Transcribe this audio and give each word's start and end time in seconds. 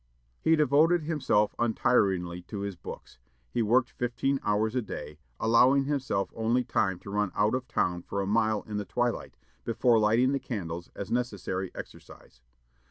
He 0.41 0.55
devoted 0.55 1.03
himself 1.03 1.53
untiringly 1.59 2.41
to 2.47 2.61
his 2.61 2.75
books. 2.75 3.19
He 3.51 3.61
worked 3.61 3.91
fifteen 3.91 4.39
hours 4.41 4.73
a 4.73 4.81
day, 4.81 5.19
allowing 5.39 5.83
himself 5.83 6.31
only 6.35 6.63
time 6.63 6.97
to 7.01 7.11
run 7.11 7.31
out 7.35 7.53
of 7.53 7.67
town 7.67 8.01
for 8.01 8.19
a 8.19 8.25
mile 8.25 8.63
in 8.63 8.77
the 8.77 8.85
twilight, 8.85 9.37
before 9.63 9.99
lighting 9.99 10.31
the 10.31 10.39
candles, 10.39 10.89
as 10.95 11.11
necessary 11.11 11.69
exercise. 11.75 12.41